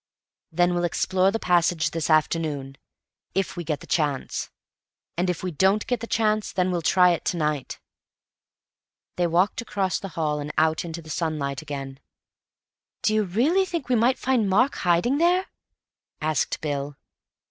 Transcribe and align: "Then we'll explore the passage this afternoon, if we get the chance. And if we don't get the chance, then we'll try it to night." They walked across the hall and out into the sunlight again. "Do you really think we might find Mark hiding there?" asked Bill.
"Then 0.51 0.73
we'll 0.73 0.83
explore 0.83 1.29
the 1.29 1.37
passage 1.37 1.91
this 1.91 2.09
afternoon, 2.09 2.75
if 3.35 3.55
we 3.55 3.63
get 3.63 3.81
the 3.81 3.85
chance. 3.85 4.49
And 5.15 5.29
if 5.29 5.43
we 5.43 5.51
don't 5.51 5.85
get 5.85 5.99
the 5.99 6.07
chance, 6.07 6.51
then 6.51 6.71
we'll 6.71 6.81
try 6.81 7.11
it 7.11 7.23
to 7.25 7.37
night." 7.37 7.79
They 9.17 9.27
walked 9.27 9.61
across 9.61 9.99
the 9.99 10.07
hall 10.17 10.39
and 10.39 10.51
out 10.57 10.83
into 10.83 11.03
the 11.03 11.11
sunlight 11.11 11.61
again. 11.61 11.99
"Do 13.03 13.13
you 13.13 13.25
really 13.25 13.63
think 13.63 13.89
we 13.89 13.95
might 13.95 14.17
find 14.17 14.49
Mark 14.49 14.77
hiding 14.77 15.19
there?" 15.19 15.45
asked 16.19 16.61
Bill. 16.61 16.97